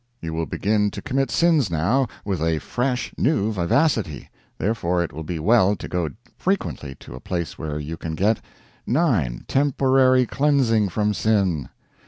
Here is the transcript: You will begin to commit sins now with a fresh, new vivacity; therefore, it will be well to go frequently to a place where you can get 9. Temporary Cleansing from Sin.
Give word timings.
You 0.19 0.33
will 0.33 0.47
begin 0.47 0.89
to 0.89 1.01
commit 1.03 1.29
sins 1.29 1.69
now 1.69 2.07
with 2.25 2.41
a 2.41 2.57
fresh, 2.57 3.13
new 3.19 3.51
vivacity; 3.51 4.31
therefore, 4.57 5.03
it 5.03 5.13
will 5.13 5.21
be 5.21 5.37
well 5.37 5.75
to 5.75 5.87
go 5.87 6.09
frequently 6.35 6.95
to 7.01 7.13
a 7.13 7.19
place 7.19 7.59
where 7.59 7.77
you 7.77 7.97
can 7.97 8.15
get 8.15 8.41
9. 8.87 9.45
Temporary 9.47 10.25
Cleansing 10.25 10.89
from 10.89 11.13
Sin. 11.13 11.69